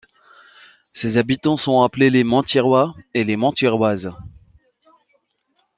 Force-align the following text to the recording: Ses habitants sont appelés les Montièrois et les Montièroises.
Ses 0.93 1.17
habitants 1.19 1.57
sont 1.57 1.83
appelés 1.83 2.09
les 2.09 2.23
Montièrois 2.23 2.95
et 3.13 3.23
les 3.23 3.35
Montièroises. 3.35 4.11